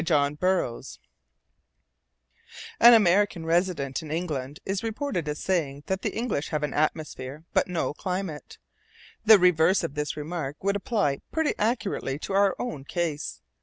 [0.03, 0.97] WINTER SUNSHINE
[2.79, 7.43] An American resident in England is reported as saying that the English have an atmosphere
[7.53, 8.57] but no climate.
[9.25, 13.43] The reverse of this remark would apply pretty accurately to our own case.